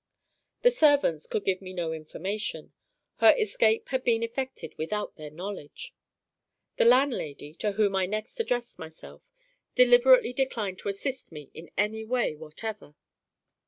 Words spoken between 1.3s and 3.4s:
give me no information. Her